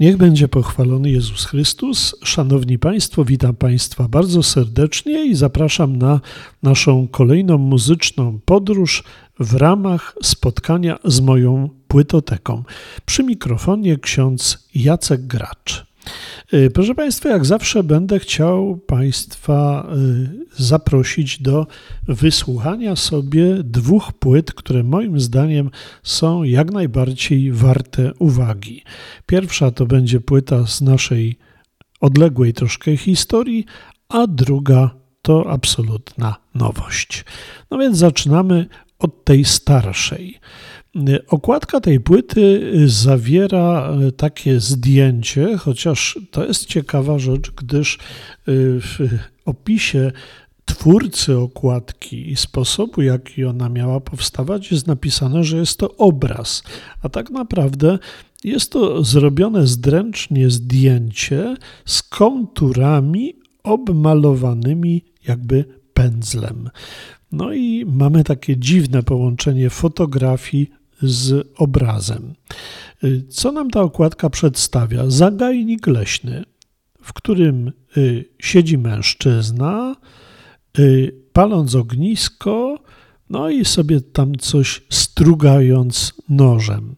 Niech 0.00 0.16
będzie 0.16 0.48
pochwalony 0.48 1.10
Jezus 1.10 1.44
Chrystus. 1.44 2.16
Szanowni 2.24 2.78
Państwo, 2.78 3.24
witam 3.24 3.54
Państwa 3.54 4.08
bardzo 4.08 4.42
serdecznie 4.42 5.24
i 5.26 5.34
zapraszam 5.34 5.96
na 5.96 6.20
naszą 6.62 7.08
kolejną 7.08 7.58
muzyczną 7.58 8.40
podróż 8.44 9.04
w 9.40 9.54
ramach 9.54 10.14
spotkania 10.22 10.98
z 11.04 11.20
moją 11.20 11.68
płytoteką. 11.88 12.62
Przy 13.06 13.24
mikrofonie 13.24 13.98
ksiądz 13.98 14.68
Jacek 14.74 15.26
Gracz. 15.26 15.89
Y, 16.54 16.70
proszę 16.70 16.94
Państwa, 16.94 17.28
jak 17.28 17.46
zawsze 17.46 17.82
będę 17.82 18.18
chciał 18.18 18.76
Państwa 18.86 19.88
y, 20.58 20.62
zaprosić 20.62 21.42
do 21.42 21.66
wysłuchania 22.08 22.96
sobie 22.96 23.56
dwóch 23.64 24.12
płyt, 24.12 24.52
które 24.52 24.82
moim 24.82 25.20
zdaniem 25.20 25.70
są 26.02 26.42
jak 26.42 26.72
najbardziej 26.72 27.52
warte 27.52 28.12
uwagi. 28.18 28.82
Pierwsza 29.26 29.70
to 29.70 29.86
będzie 29.86 30.20
płyta 30.20 30.66
z 30.66 30.80
naszej 30.80 31.38
odległej 32.00 32.52
troszkę 32.52 32.96
historii, 32.96 33.64
a 34.08 34.26
druga 34.26 34.90
to 35.22 35.50
absolutna 35.50 36.36
nowość. 36.54 37.24
No 37.70 37.78
więc 37.78 37.98
zaczynamy 37.98 38.66
od 38.98 39.24
tej 39.24 39.44
starszej. 39.44 40.38
Okładka 41.28 41.80
tej 41.80 42.00
płyty 42.00 42.72
zawiera 42.86 43.92
takie 44.16 44.60
zdjęcie, 44.60 45.56
chociaż 45.58 46.18
to 46.30 46.46
jest 46.46 46.66
ciekawa 46.66 47.18
rzecz, 47.18 47.50
gdyż 47.50 47.98
w 48.46 48.98
opisie 49.44 50.12
twórcy 50.64 51.38
okładki 51.38 52.30
i 52.30 52.36
sposobu, 52.36 53.02
jaki 53.02 53.44
ona 53.44 53.68
miała 53.68 54.00
powstawać, 54.00 54.72
jest 54.72 54.86
napisane, 54.86 55.44
że 55.44 55.56
jest 55.56 55.78
to 55.78 55.96
obraz, 55.96 56.62
a 57.02 57.08
tak 57.08 57.30
naprawdę 57.30 57.98
jest 58.44 58.72
to 58.72 59.04
zrobione 59.04 59.66
zdręcznie 59.66 60.50
zdjęcie 60.50 61.56
z 61.84 62.02
konturami 62.02 63.34
obmalowanymi 63.62 65.04
jakby 65.28 65.64
pędzlem. 65.94 66.70
No 67.32 67.52
i 67.52 67.86
mamy 67.86 68.24
takie 68.24 68.56
dziwne 68.56 69.02
połączenie 69.02 69.70
fotografii 69.70 70.70
z 71.02 71.48
obrazem. 71.56 72.34
Y, 73.04 73.22
co 73.28 73.52
nam 73.52 73.70
ta 73.70 73.80
okładka 73.80 74.30
przedstawia? 74.30 75.10
Zagajnik 75.10 75.86
leśny, 75.86 76.44
w 77.02 77.12
którym 77.12 77.72
y, 77.96 78.24
siedzi 78.38 78.78
mężczyzna, 78.78 79.96
y, 80.78 81.14
paląc 81.32 81.74
ognisko, 81.74 82.78
no 83.30 83.50
i 83.50 83.64
sobie 83.64 84.00
tam 84.00 84.34
coś 84.34 84.82
strugając 84.90 86.14
nożem. 86.28 86.96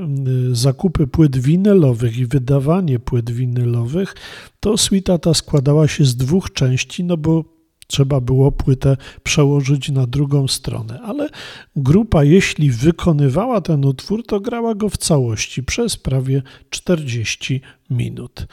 y, 0.52 0.56
zakupy 0.56 1.07
płyt 1.07 1.38
winylowych 1.38 2.18
i 2.18 2.25
wydawanie 2.25 3.00
płyt 3.00 3.31
winylowych, 3.31 4.16
to 4.59 4.78
suita 4.78 5.18
ta 5.18 5.34
składała 5.34 5.88
się 5.88 6.06
z 6.06 6.16
dwóch 6.16 6.53
części, 6.53 7.03
no 7.03 7.18
bo 7.18 7.59
trzeba 7.90 8.22
było 8.22 8.52
płytę 8.52 8.97
przełożyć 9.24 9.90
na 9.90 10.08
drugą 10.08 10.47
stronę. 10.47 11.00
Ale 11.03 11.29
grupa, 11.75 12.24
jeśli 12.24 12.72
wykonywała 12.72 13.62
ten 13.62 13.85
utwór, 13.85 14.25
to 14.25 14.40
grała 14.40 14.75
go 14.75 14.90
w 14.90 14.97
całości 14.97 15.63
przez 15.63 15.97
prawie 15.97 16.41
40 16.69 17.62
minut. 17.90 18.47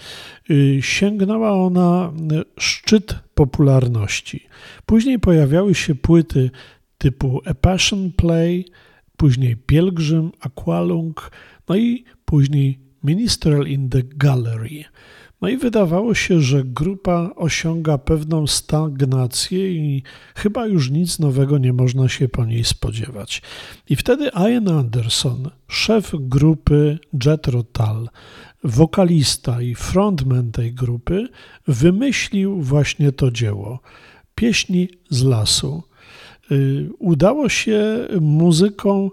Y, 0.51 0.79
sięgnęła 0.83 1.53
ona 1.53 2.13
szczyt 2.59 3.15
popularności. 3.35 4.47
Później 4.87 5.19
pojawiały 5.19 5.75
się 5.75 5.95
płyty 5.95 6.51
typu 6.99 7.41
A 7.45 7.55
Passion 7.55 8.13
Play, 8.13 8.65
później 9.17 9.57
Pielgrzym, 9.57 10.33
Aqualung, 10.41 11.31
no 11.69 11.77
i 11.77 12.05
później 12.25 12.79
Ministerial 13.05 13.67
in 13.67 13.89
the 13.89 14.03
Gallery. 14.03 14.85
No 15.41 15.49
i 15.49 15.57
wydawało 15.57 16.15
się, 16.15 16.41
że 16.41 16.65
grupa 16.65 17.31
osiąga 17.37 17.99
pewną 17.99 18.47
stagnację 18.47 19.73
i 19.73 20.03
chyba 20.35 20.67
już 20.67 20.91
nic 20.91 21.19
nowego 21.19 21.59
nie 21.59 21.73
można 21.73 22.09
się 22.09 22.29
po 22.29 22.45
niej 22.45 22.65
spodziewać. 22.65 23.43
I 23.89 23.97
wtedy 23.97 24.31
Ian 24.35 24.69
Anderson, 24.69 25.51
szef 25.69 26.13
grupy 26.15 26.99
Jethro 27.25 27.63
Tull, 27.63 28.09
wokalista 28.65 29.63
i 29.63 29.75
frontman 29.75 30.53
tej 30.53 30.75
grupy, 30.75 31.29
wymyślił 31.69 32.63
właśnie 32.63 33.13
to 33.13 33.31
dzieło. 33.31 33.81
Pieśni 34.35 34.89
z 35.11 35.23
lasu. 35.23 35.83
Y, 36.53 36.89
udało 36.99 37.49
się 37.49 38.09
muzyką 38.21 39.11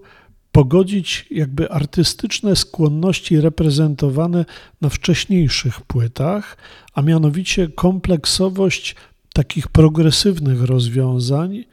pogodzić 0.52 1.26
jakby 1.32 1.72
artystyczne 1.72 2.56
skłonności 2.56 3.42
reprezentowane 3.42 4.46
na 4.82 4.90
wcześniejszych 4.90 5.82
płytach, 5.82 6.58
a 6.94 7.02
mianowicie 7.02 7.68
kompleksowość 7.68 8.96
takich 9.34 9.68
progresywnych 9.68 10.64
rozwiązań 10.64 11.64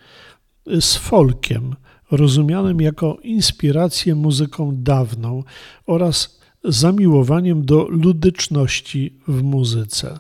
z 0.80 0.96
folkiem, 0.96 1.74
rozumianym 2.10 2.80
jako 2.80 3.18
inspirację 3.22 4.14
muzyką 4.14 4.72
dawną 4.76 5.42
oraz 5.86 6.40
zamiłowaniem 6.64 7.64
do 7.64 7.88
ludyczności 7.88 9.14
w 9.28 9.42
muzyce. 9.42 10.18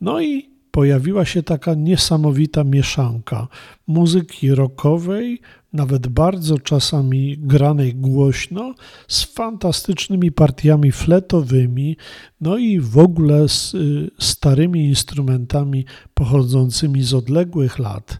No 0.00 0.20
i 0.20 0.49
pojawiła 0.70 1.24
się 1.24 1.42
taka 1.42 1.74
niesamowita 1.74 2.64
mieszanka 2.64 3.48
muzyki 3.86 4.50
rockowej, 4.50 5.40
nawet 5.72 6.08
bardzo 6.08 6.58
czasami 6.58 7.38
granej 7.38 7.94
głośno, 7.94 8.74
z 9.08 9.24
fantastycznymi 9.24 10.32
partiami 10.32 10.92
fletowymi, 10.92 11.96
no 12.40 12.58
i 12.58 12.80
w 12.80 12.98
ogóle 12.98 13.48
z 13.48 13.74
y, 13.74 14.10
starymi 14.18 14.86
instrumentami 14.86 15.84
pochodzącymi 16.14 17.02
z 17.02 17.14
odległych 17.14 17.78
lat. 17.78 18.18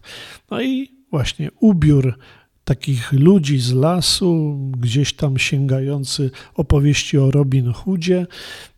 No 0.51 0.61
i 0.61 0.91
właśnie 1.11 1.49
ubiór 1.59 2.17
takich 2.71 3.11
ludzi 3.11 3.59
z 3.59 3.73
lasu, 3.73 4.57
gdzieś 4.77 5.13
tam 5.13 5.37
sięgający 5.37 6.31
opowieści 6.55 7.17
o 7.17 7.31
Robin 7.31 7.71
Hoodzie. 7.73 8.27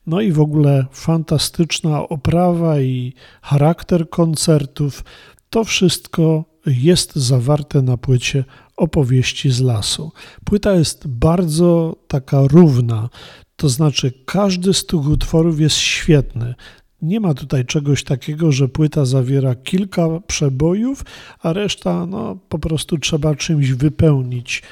No 0.07 0.21
i 0.21 0.31
w 0.31 0.39
ogóle 0.39 0.85
fantastyczna 0.91 2.07
oprawa 2.07 2.79
i 2.79 3.13
charakter 3.41 4.09
koncertów. 4.09 5.03
To 5.49 5.63
wszystko 5.63 6.45
jest 6.65 7.15
zawarte 7.15 7.81
na 7.81 7.97
płycie 7.97 8.43
opowieści 8.77 9.51
z 9.51 9.61
lasu. 9.61 10.11
Płyta 10.45 10.73
jest 10.73 11.07
bardzo 11.07 11.95
taka 12.07 12.47
równa, 12.47 13.09
to 13.55 13.69
znaczy 13.69 14.13
każdy 14.25 14.73
z 14.73 14.85
tych 14.85 15.07
utworów 15.07 15.59
jest 15.59 15.75
świetny. 15.75 16.55
Nie 17.03 17.19
ma 17.19 17.33
tutaj 17.33 17.65
czegoś 17.65 18.03
takiego, 18.03 18.51
że 18.51 18.67
płyta 18.67 19.05
zawiera 19.05 19.55
kilka 19.55 20.19
przebojów, 20.27 21.05
a 21.39 21.53
reszta 21.53 22.05
no, 22.05 22.37
po 22.49 22.59
prostu 22.59 22.97
trzeba 22.97 23.35
czymś 23.35 23.71
wypełnić 23.71 24.63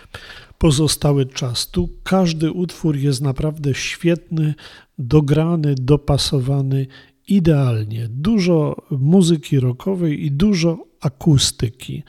pozostały 0.57 1.25
czas. 1.25 1.67
Tu 1.67 1.89
każdy 2.03 2.51
utwór 2.51 2.97
jest 2.97 3.21
naprawdę 3.21 3.73
świetny, 3.73 4.53
dograny, 4.97 5.75
dopasowany 5.75 6.87
idealnie. 7.27 8.07
Dużo 8.09 8.75
muzyki 8.91 9.59
rockowej 9.59 10.25
i 10.25 10.31
dużo 10.31 10.77
akustyki. 11.01 12.03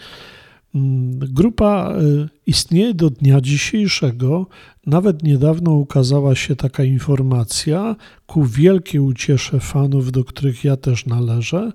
Mm, 0.74 1.18
grupa 1.18 1.94
y, 2.00 2.28
istnieje 2.46 2.94
do 2.94 3.10
dnia 3.10 3.40
dzisiejszego. 3.40 4.46
Nawet 4.86 5.22
niedawno 5.22 5.70
ukazała 5.72 6.34
się 6.34 6.56
taka 6.56 6.84
informacja, 6.84 7.96
ku 8.26 8.44
wielkiej 8.44 9.00
uciesze 9.00 9.60
fanów, 9.60 10.12
do 10.12 10.24
których 10.24 10.64
ja 10.64 10.76
też 10.76 11.06
należę, 11.06 11.72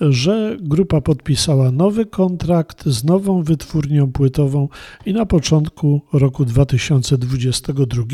że 0.00 0.56
grupa 0.60 1.00
podpisała 1.00 1.70
nowy 1.70 2.06
kontrakt 2.06 2.86
z 2.86 3.04
nową 3.04 3.42
wytwórnią 3.42 4.12
płytową 4.12 4.68
i 5.06 5.12
na 5.12 5.26
początku 5.26 6.00
roku 6.12 6.44
2022 6.44 8.04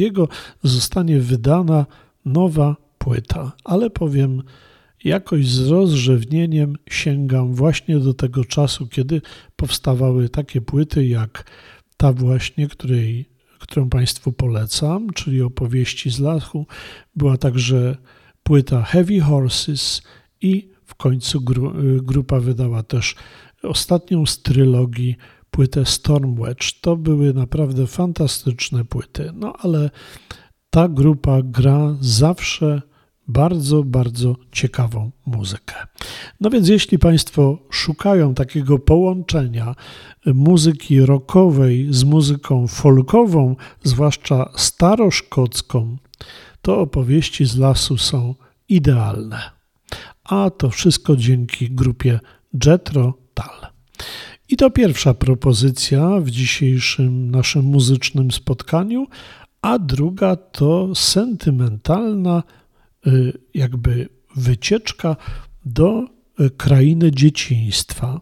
zostanie 0.63 1.21
wydana 1.21 1.87
nowa 2.25 2.77
płyta. 2.99 3.53
Ale 3.65 3.91
powiem, 3.91 4.43
jakoś 5.05 5.47
z 5.47 5.69
rozrzewnieniem 5.69 6.77
sięgam 6.91 7.55
właśnie 7.55 7.99
do 7.99 8.15
tego 8.15 8.45
czasu, 8.45 8.87
kiedy 8.87 9.23
powstawały 9.57 10.29
takie 10.29 10.61
płyty 10.61 11.07
jak 11.07 11.51
ta 11.97 12.13
właśnie, 12.13 12.69
której, 12.69 13.29
którą 13.59 13.89
Państwu 13.89 14.33
polecam, 14.33 15.11
czyli 15.11 15.43
opowieści 15.43 16.11
z 16.11 16.19
lachu. 16.19 16.67
Była 17.17 17.37
także 17.37 17.97
płyta 18.43 18.83
Heavy 18.83 19.21
Horses 19.21 20.03
i 20.41 20.71
w 20.85 20.95
końcu 20.95 21.41
gru, 21.41 21.73
grupa 22.03 22.41
wydała 22.41 22.83
też 22.83 23.15
ostatnią 23.63 24.27
z 24.27 24.43
trylogii 24.43 25.17
płytę 25.51 25.87
Stormwatch. 25.87 26.81
To 26.81 26.97
były 26.97 27.35
naprawdę 27.35 27.87
fantastyczne 27.87 28.85
płyty. 28.85 29.31
No 29.35 29.53
ale 29.59 29.91
ta 30.71 30.89
grupa 30.89 31.43
gra 31.43 31.97
zawsze 32.01 32.83
bardzo, 33.29 33.83
bardzo 33.83 34.37
ciekawą 34.53 35.11
muzykę. 35.27 35.75
No 36.41 36.51
więc 36.51 36.69
jeśli 36.69 36.99
Państwo 36.99 37.59
szukają 37.71 38.35
takiego 38.35 38.79
połączenia 38.79 39.75
muzyki 40.27 41.01
rockowej 41.01 41.87
z 41.91 42.05
muzyką 42.05 42.67
folkową, 42.67 43.57
zwłaszcza 43.83 44.51
staroszkocką, 44.57 45.97
to 46.63 46.81
opowieści 46.81 47.45
z 47.45 47.57
lasu 47.57 47.99
są 47.99 48.35
idealne. 48.69 49.51
A 50.25 50.51
to 50.51 50.71
wszystko 50.71 51.17
dzięki 51.17 51.71
grupie 51.71 52.21
Jetro 52.65 53.15
Tal. 53.35 53.67
I 54.49 54.57
to 54.57 54.71
pierwsza 54.71 55.15
propozycja 55.15 56.21
w 56.21 56.31
dzisiejszym 56.31 57.31
naszym 57.31 57.65
muzycznym 57.65 58.31
spotkaniu, 58.31 59.07
a 59.63 59.79
druga 59.79 60.37
to 60.37 60.95
sentymentalna 60.95 62.43
jakby 63.55 64.09
wycieczka 64.37 65.17
do 65.65 66.05
y, 66.41 66.51
krainy 66.51 67.13
dzieciństwa. 67.13 68.21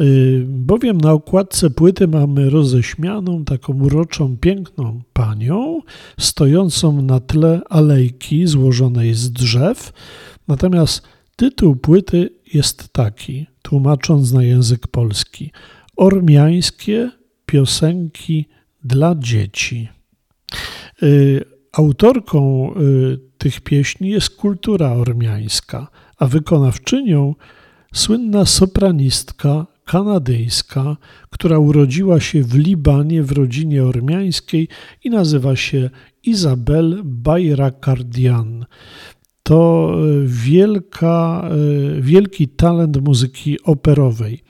Y, 0.00 0.44
bowiem 0.48 1.00
na 1.00 1.12
okładce 1.12 1.70
płyty 1.70 2.08
mamy 2.08 2.50
roześmianą, 2.50 3.44
taką 3.44 3.72
uroczą, 3.72 4.36
piękną 4.36 5.02
panią, 5.12 5.80
stojącą 6.20 7.02
na 7.02 7.20
tle 7.20 7.60
alejki 7.68 8.46
złożonej 8.46 9.14
z 9.14 9.32
drzew. 9.32 9.92
Natomiast 10.48 11.02
tytuł 11.36 11.76
płyty 11.76 12.30
jest 12.54 12.92
taki, 12.92 13.46
tłumacząc 13.62 14.32
na 14.32 14.42
język 14.42 14.86
polski: 14.86 15.52
Ormiańskie 15.96 17.10
piosenki 17.46 18.46
dla 18.84 19.14
dzieci. 19.14 19.88
Autorką 21.76 22.70
tych 23.38 23.60
pieśni 23.60 24.08
jest 24.08 24.36
kultura 24.36 24.92
ormiańska, 24.92 25.88
a 26.18 26.26
wykonawczynią 26.26 27.34
słynna 27.94 28.44
sopranistka 28.44 29.66
kanadyjska, 29.86 30.96
która 31.30 31.58
urodziła 31.58 32.20
się 32.20 32.42
w 32.42 32.54
Libanie 32.54 33.22
w 33.22 33.32
rodzinie 33.32 33.84
ormiańskiej 33.84 34.68
i 35.04 35.10
nazywa 35.10 35.56
się 35.56 35.90
Izabel 36.22 37.00
Bayrakardian. 37.04 38.66
To 39.42 39.92
e, 39.94 40.26
wielka, 40.26 41.48
e, 41.98 42.00
wielki 42.00 42.48
talent 42.48 42.96
muzyki 42.96 43.62
operowej. 43.62 44.42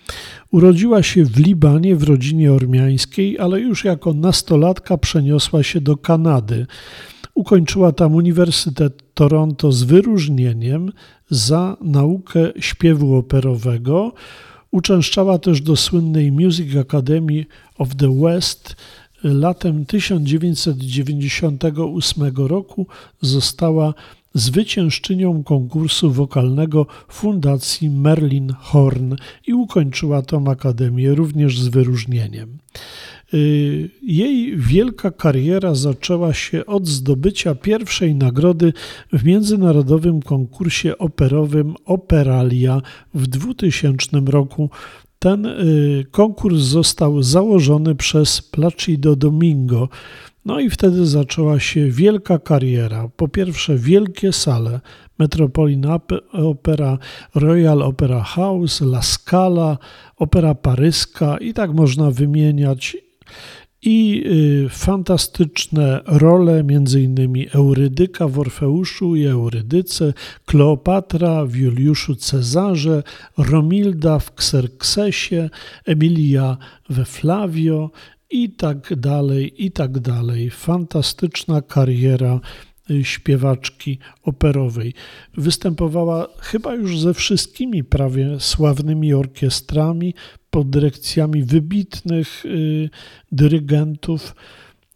Urodziła 0.51 1.03
się 1.03 1.25
w 1.25 1.39
Libanie 1.39 1.97
w 1.97 2.03
rodzinie 2.03 2.53
ormiańskiej, 2.53 3.39
ale 3.39 3.61
już 3.61 3.85
jako 3.85 4.13
nastolatka 4.13 4.99
przeniosła 4.99 5.63
się 5.63 5.81
do 5.81 5.97
Kanady. 5.97 6.67
Ukończyła 7.37 7.93
tam 7.93 8.15
Uniwersytet 8.15 9.15
Toronto 9.15 9.73
z 9.73 9.83
wyróżnieniem 9.83 10.93
za 11.31 11.77
naukę 11.81 12.53
śpiewu 12.61 13.17
operowego. 13.17 14.13
Uczęszczała 14.71 15.39
też 15.39 15.61
do 15.61 15.77
słynnej 15.77 16.33
Music 16.33 16.77
Academy 16.77 17.45
of 17.79 17.95
the 17.95 18.21
West. 18.21 18.77
Latem 19.25 19.87
1998 19.87 22.37
roku 22.37 22.87
została 23.21 23.95
zwyciężczynią 24.35 25.45
konkursu 25.45 26.11
wokalnego 26.11 26.87
Fundacji 27.09 27.91
Merlin 27.91 28.53
Horn 28.61 29.15
i 29.47 29.55
ukończyła 29.55 30.23
tą 30.23 30.51
akademię 30.51 31.15
również 31.15 31.61
z 31.61 31.69
wyróżnieniem. 31.69 32.59
Y, 33.35 33.91
jej 34.03 34.57
wielka 34.57 35.11
kariera 35.11 35.75
zaczęła 35.75 36.35
się 36.35 36.67
od 36.67 36.89
zdobycia 36.89 37.55
pierwszej 37.55 38.15
nagrody 38.15 38.73
w 39.13 39.25
międzynarodowym 39.25 40.23
konkursie 40.23 40.99
operowym 40.99 41.75
Operalia 41.85 42.83
w 43.15 43.27
2000 43.27 44.21
roku. 44.27 44.71
Ten 45.19 45.47
y, 45.47 46.07
konkurs 46.11 46.59
został 46.59 47.23
założony 47.23 47.95
przez 47.95 48.43
Placido 48.43 49.17
Domingo. 49.17 49.89
No 50.45 50.61
i 50.61 50.71
wtedy 50.71 51.07
zaczęła 51.07 51.61
się 51.61 51.91
wielka 51.91 52.39
kariera. 52.39 53.09
Po 53.17 53.29
pierwsze, 53.29 53.77
wielkie 53.77 54.33
sale 54.33 54.81
Metropolitan 55.19 56.01
Opera, 56.33 56.99
Royal 57.35 57.83
Opera 57.83 58.23
House, 58.23 58.81
La 58.81 59.03
Scala, 59.03 59.79
Opera 60.17 60.55
Paryska 60.55 61.39
i 61.39 61.55
tak 61.55 61.73
można 61.75 62.11
wymieniać 62.11 62.97
i 63.83 64.23
y, 64.27 64.69
fantastyczne 64.69 66.01
role, 66.07 66.59
m.in. 66.59 67.47
Eurydyka 67.55 68.29
w 68.29 68.39
Orfeuszu 68.39 69.17
i 69.17 69.25
Eurydyce, 69.25 70.13
Kleopatra 70.47 71.47
w 71.47 71.55
Juliuszu 71.55 72.17
Cezarze, 72.17 73.03
Romilda 73.39 74.19
w 74.19 74.31
Xerxesie, 74.31 75.51
Emilia 75.85 76.57
we 76.91 77.05
Flavio 77.05 77.91
i 78.31 78.51
tak 78.51 78.97
dalej, 78.97 79.65
i 79.65 79.71
tak 79.71 79.99
dalej. 79.99 80.51
Fantastyczna 80.51 81.63
kariera 81.63 82.41
śpiewaczki 83.03 83.99
operowej. 84.23 84.95
Występowała 85.37 86.27
chyba 86.41 86.75
już 86.75 87.01
ze 87.01 87.15
wszystkimi 87.15 87.85
prawie 87.85 88.41
sławnymi 88.41 89.15
orkiestrami, 89.15 90.15
pod 90.51 90.71
dyrekcjami 90.71 91.43
wybitnych 91.43 92.47
y, 92.47 92.91
dyrygentów. 93.33 94.35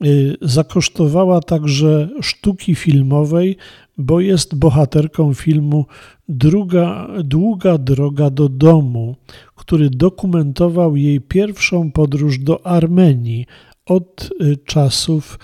Y, 0.05 0.37
zakosztowała 0.43 1.41
także 1.41 2.09
sztuki 2.21 2.75
filmowej, 2.75 3.57
bo 3.99 4.21
jest 4.21 4.55
bohaterką 4.55 5.35
filmu 5.35 5.87
Druga, 6.29 7.09
Długa 7.25 7.79
droga 7.79 8.31
do 8.31 8.49
domu, 8.49 9.17
który 9.55 9.91
dokumentował 9.91 10.97
jej 10.97 11.21
pierwszą 11.21 11.93
podróż 11.93 12.39
do 12.39 12.67
Armenii 12.67 13.47
od 13.87 14.31
y, 14.41 14.57
czasów 14.65 15.39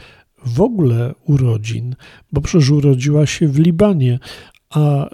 w 0.45 0.61
ogóle 0.61 1.14
urodzin, 1.26 1.97
bo 2.33 2.40
przecież 2.40 2.71
urodziła 2.71 3.26
się 3.26 3.49
w 3.49 3.59
Libanie, 3.59 4.19
a 4.71 5.09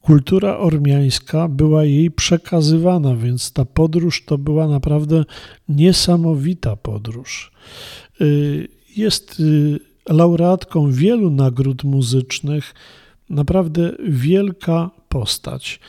kultura 0.00 0.58
ormiańska 0.58 1.48
była 1.48 1.84
jej 1.84 2.10
przekazywana, 2.10 3.16
więc 3.16 3.52
ta 3.52 3.64
podróż 3.64 4.24
to 4.24 4.38
była 4.38 4.68
naprawdę 4.68 5.24
niesamowita 5.68 6.76
podróż. 6.76 7.52
Y, 8.20 8.68
jest 8.96 9.40
y, 9.40 9.78
laureatką 10.08 10.92
wielu 10.92 11.30
nagród 11.30 11.84
muzycznych, 11.84 12.74
naprawdę 13.30 13.92
wielka 14.08 14.90
postać. 15.08 15.80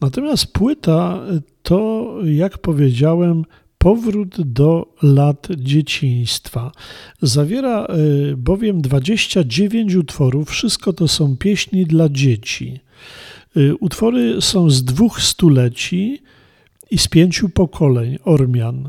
Natomiast 0.00 0.52
płyta 0.52 1.20
to, 1.62 2.14
jak 2.24 2.58
powiedziałem, 2.58 3.44
powrót 3.82 4.42
do 4.42 4.94
lat 5.02 5.48
dzieciństwa. 5.56 6.72
Zawiera 7.22 7.86
y, 7.86 8.36
bowiem 8.36 8.80
29 8.80 9.94
utworów, 9.94 10.50
wszystko 10.50 10.92
to 10.92 11.08
są 11.08 11.36
pieśni 11.36 11.86
dla 11.86 12.08
dzieci. 12.08 12.80
Y, 13.56 13.76
utwory 13.76 14.40
są 14.40 14.70
z 14.70 14.84
dwóch 14.84 15.20
stuleci 15.20 16.22
i 16.90 16.98
z 16.98 17.08
pięciu 17.08 17.48
pokoleń 17.48 18.18
Ormian. 18.24 18.88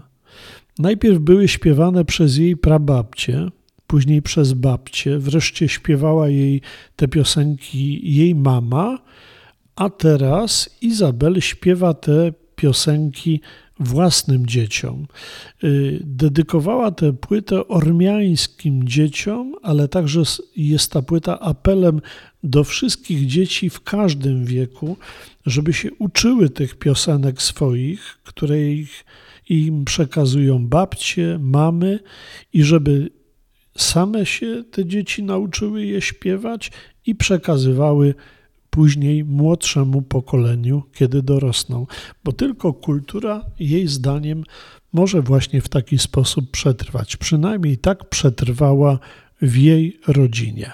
Najpierw 0.79 1.19
były 1.19 1.47
śpiewane 1.47 2.05
przez 2.05 2.37
jej 2.37 2.57
prababcie, 2.57 3.49
później 3.87 4.21
przez 4.21 4.53
babcię, 4.53 5.19
wreszcie 5.19 5.69
śpiewała 5.69 6.29
jej 6.29 6.61
te 6.95 7.07
piosenki 7.07 8.15
jej 8.15 8.35
mama, 8.35 8.97
a 9.75 9.89
teraz 9.89 10.69
Izabel 10.81 11.41
śpiewa 11.41 11.93
te 11.93 12.33
piosenki 12.55 13.41
własnym 13.79 14.45
dzieciom. 14.45 15.07
Y, 15.63 15.99
dedykowała 16.03 16.91
tę 16.91 17.13
płytę 17.13 17.67
ormiańskim 17.67 18.87
dzieciom, 18.87 19.55
ale 19.61 19.87
także 19.87 20.21
jest 20.55 20.91
ta 20.91 21.01
płyta 21.01 21.39
apelem 21.39 22.01
do 22.43 22.63
wszystkich 22.63 23.27
dzieci 23.27 23.69
w 23.69 23.81
każdym 23.81 24.45
wieku, 24.45 24.97
żeby 25.45 25.73
się 25.73 25.89
uczyły 25.99 26.49
tych 26.49 26.75
piosenek 26.75 27.41
swoich, 27.41 28.17
które 28.23 28.71
ich, 28.71 29.05
im 29.49 29.85
przekazują 29.85 30.67
babcie, 30.67 31.39
mamy 31.41 31.99
i 32.53 32.63
żeby 32.63 33.09
same 33.77 34.25
się 34.25 34.63
te 34.71 34.85
dzieci 34.85 35.23
nauczyły 35.23 35.85
je 35.85 36.01
śpiewać 36.01 36.71
i 37.05 37.15
przekazywały 37.15 38.15
później 38.73 39.23
młodszemu 39.23 40.01
pokoleniu, 40.01 40.83
kiedy 40.93 41.21
dorosną, 41.21 41.87
bo 42.23 42.31
tylko 42.31 42.73
kultura, 42.73 43.45
jej 43.59 43.87
zdaniem, 43.87 44.43
może 44.93 45.21
właśnie 45.21 45.61
w 45.61 45.69
taki 45.69 45.97
sposób 45.97 46.51
przetrwać. 46.51 47.17
Przynajmniej 47.17 47.77
tak 47.77 48.09
przetrwała 48.09 48.99
w 49.41 49.57
jej 49.57 49.99
rodzinie. 50.07 50.71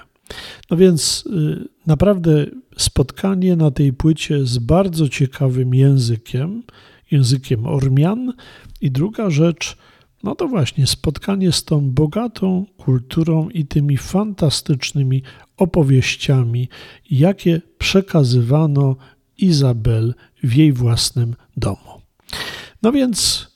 No 0.71 0.77
więc 0.77 1.23
y, 1.25 1.67
naprawdę 1.85 2.45
spotkanie 2.77 3.55
na 3.55 3.71
tej 3.71 3.93
płycie 3.93 4.45
z 4.45 4.57
bardzo 4.57 5.09
ciekawym 5.09 5.73
językiem, 5.73 6.63
językiem 7.11 7.67
Ormian. 7.67 8.33
I 8.81 8.91
druga 8.91 9.29
rzecz, 9.29 9.77
no 10.23 10.35
to 10.35 10.47
właśnie 10.47 10.87
spotkanie 10.87 11.51
z 11.51 11.63
tą 11.63 11.91
bogatą 11.91 12.65
kulturą 12.77 13.49
i 13.49 13.65
tymi 13.65 13.97
fantastycznymi 13.97 15.23
opowieściami, 15.57 16.69
jakie 17.11 17.61
przekazywano 17.77 18.95
Izabel 19.37 20.13
w 20.43 20.55
jej 20.55 20.73
własnym 20.73 21.35
domu. 21.57 22.01
No 22.81 22.91
więc 22.91 23.47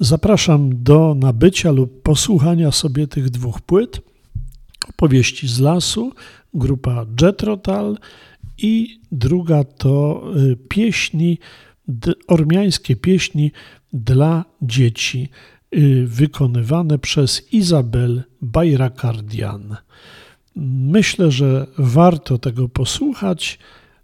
zapraszam 0.00 0.82
do 0.82 1.14
nabycia 1.14 1.70
lub 1.70 2.02
posłuchania 2.02 2.72
sobie 2.72 3.06
tych 3.06 3.30
dwóch 3.30 3.60
płyt. 3.60 4.00
Opowieści 4.88 5.48
z 5.48 5.60
lasu, 5.60 6.12
grupa 6.54 7.06
Jetrotal 7.22 7.98
i 8.58 9.00
druga 9.12 9.64
to 9.64 10.24
y, 10.36 10.56
pieśni, 10.68 11.38
ormiańskie 12.26 12.96
pieśni 12.96 13.52
dla 13.92 14.44
dzieci 14.62 15.28
wykonywane 16.04 16.98
przez 16.98 17.52
Izabel 17.52 18.22
Bajrakardian. 18.40 19.76
Myślę, 20.66 21.30
że 21.30 21.66
warto 21.78 22.38
tego 22.38 22.68
posłuchać, 22.68 23.58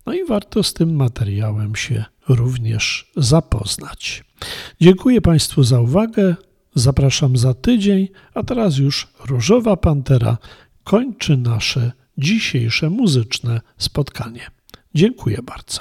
no 0.06 0.14
i 0.14 0.24
warto 0.24 0.62
z 0.62 0.72
tym 0.74 0.96
materiałem 0.96 1.76
się 1.76 2.04
również 2.28 3.12
zapoznać. 3.16 4.24
Dziękuję 4.80 5.20
Państwu 5.20 5.62
za 5.62 5.80
uwagę. 5.80 6.36
Zapraszam 6.74 7.36
za 7.36 7.54
tydzień, 7.54 8.08
a 8.34 8.42
teraz 8.42 8.78
już 8.78 9.08
Różowa 9.26 9.76
Pantera 9.76 10.38
kończy 10.84 11.36
nasze 11.36 11.92
dzisiejsze 12.18 12.90
muzyczne 12.90 13.60
spotkanie. 13.78 14.46
Dziękuję 14.94 15.38
bardzo. 15.42 15.80